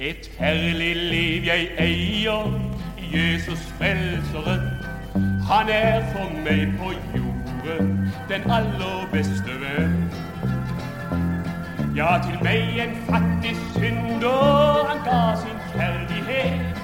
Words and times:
Et 0.00 0.30
herlig 0.38 0.96
liv 0.96 1.42
jeg 1.44 1.68
eier, 1.78 2.60
Jesus 3.14 3.58
frelseren. 3.78 4.60
Han 5.50 5.68
er 5.68 6.04
for 6.12 6.30
meg 6.44 6.68
på 6.78 6.92
jorden 7.16 8.12
den 8.28 8.50
aller 8.50 9.08
beste 9.12 9.56
venn. 9.58 9.96
Ja, 11.96 12.14
til 12.22 12.38
meg 12.46 12.78
en 12.84 12.94
fattig 13.08 13.56
synder 13.74 14.86
han 14.88 15.02
ga 15.08 15.20
sin 15.40 15.58
kjærlighet. 15.72 16.78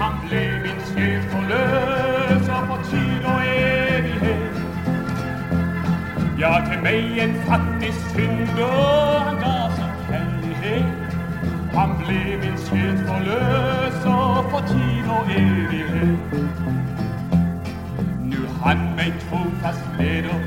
Han 0.00 0.16
ble 0.24 0.44
min 0.64 0.80
sjel 0.92 1.20
forløser 1.34 2.62
for 2.70 2.80
tid 2.88 3.28
og 3.34 3.40
evighet. 3.58 4.56
Ja, 6.40 6.54
til 6.70 6.80
meg 6.88 7.20
en 7.26 7.36
fattig 7.50 7.92
synder 8.14 9.05
ble 12.70 12.98
forløs 13.06 14.04
og 14.04 14.44
for 14.50 14.62
tid 14.68 15.08
og 15.16 15.24
evighet. 15.38 16.18
Nu 18.30 18.40
han 18.64 18.78
meg 18.96 19.12
trofast 19.24 19.84
leder 19.98 20.40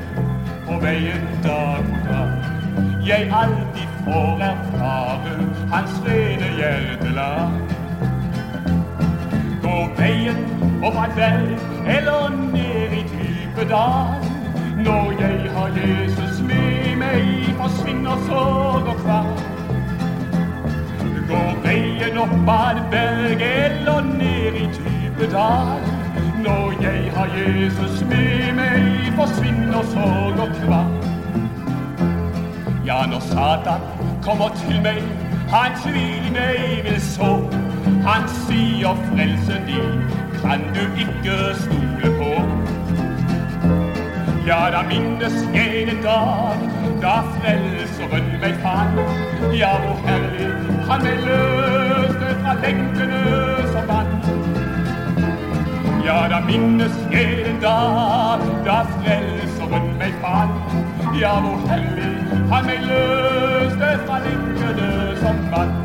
på 0.66 0.78
veien 0.82 1.28
dag 1.44 1.78
og 1.78 2.00
dag. 2.08 2.32
Jeg 3.06 3.30
alltid 3.42 3.88
får 4.04 4.42
erfare 4.50 5.36
hans 5.72 5.94
rene 6.06 6.50
hjertelag. 6.58 7.52
Går 9.62 9.86
veien 9.98 10.42
opp 10.82 10.98
ad 11.04 11.16
berg 11.16 11.54
eller 11.96 12.28
ned 12.52 12.98
i 13.00 13.04
dype 13.14 13.68
dal. 13.72 14.28
Når 14.84 15.12
jeg 15.20 15.50
har 15.56 15.70
Jesus 15.76 16.40
med 16.40 16.96
meg, 16.96 17.54
forsvinner 17.60 18.16
sorg 18.28 18.69
eller 24.50 24.60
i 24.60 24.66
dype 24.66 25.32
dag. 25.32 25.80
Når 26.44 26.72
jeg 26.82 27.12
har 27.14 27.28
Jesus 27.38 28.04
med 28.08 28.52
meg, 28.54 29.12
forsvinner 29.16 29.82
sorg 29.82 30.40
og 30.40 30.48
kval. 30.62 30.92
Ja, 32.86 33.06
når 33.06 33.20
Satan 33.20 33.80
kommer 34.22 34.48
til 34.48 34.82
meg, 34.82 35.02
han 35.48 35.72
tvil 35.84 36.32
meg 36.32 36.84
vil 36.84 37.00
så. 37.00 37.32
Han 38.06 38.28
sier 38.46 38.96
frelsen 39.10 39.66
din 39.66 40.04
kan 40.42 40.60
du 40.74 40.82
ikke 40.98 41.36
stole 41.54 42.14
på. 42.18 42.32
Ja, 44.46 44.60
da 44.72 44.82
minnes 44.88 45.36
jeg 45.54 45.82
en 45.82 46.02
dag 46.02 46.70
da 47.02 47.16
frelseren 47.34 48.32
meg 48.40 48.54
fant. 48.64 49.00
Ja, 49.54 49.76
hvor 49.84 50.00
herlig 50.06 50.48
han 50.88 51.04
meg 51.04 51.26
løste 51.26 52.32
fra 52.42 52.56
lenkene 52.64 53.20
som 53.72 53.88
vant. 53.88 54.09
Ja, 56.10 56.26
da 56.28 56.40
minnes 56.40 56.94
jeg 57.12 57.44
en 57.46 57.60
dag 57.62 58.40
da 58.66 58.78
frelseren 58.92 59.84
meg 59.98 60.14
fant. 60.22 60.72
Ja, 61.20 61.36
hvor 61.44 61.60
hellig 61.70 62.08
han 62.50 62.64
meg 62.66 62.80
løste 62.88 63.90
fra 64.08 64.16
lignende 64.24 64.88
som 65.20 65.38
vann 65.52 65.76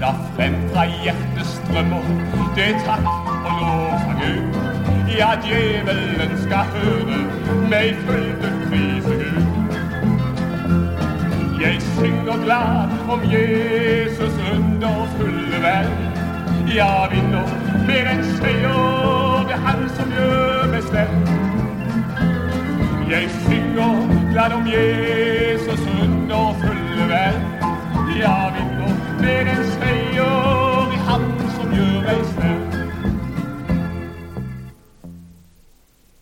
Da 0.00 0.10
frem 0.34 0.56
fra 0.72 0.82
hjertet 0.90 1.46
strømmer 1.52 2.08
det 2.56 2.72
takk 2.82 3.06
og 3.06 3.52
lov 3.60 3.92
fra 4.02 4.16
Gud. 4.18 4.58
Ja, 5.14 5.28
djevelen 5.44 6.34
skal 6.42 6.72
høre 6.74 7.20
meg 7.70 8.00
fulgte 8.08 8.50
prise 8.64 9.14
Gud. 9.20 9.46
Jeg 11.62 11.78
synger 11.92 12.42
glad 12.48 12.98
om 13.14 13.22
Jesus 13.36 14.42
underfulle 14.56 15.62
vel. 15.68 15.94
Ja, 16.74 16.90
vinner 17.14 17.46
mer 17.46 17.63
Jeg 23.14 23.30
synger 23.30 24.30
glad 24.32 24.52
om 24.52 24.66
Jesus 24.66 25.80
underfulle 26.02 27.04
vel. 27.08 27.53